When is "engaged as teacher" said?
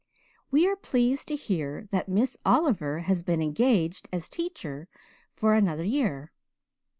3.39-4.87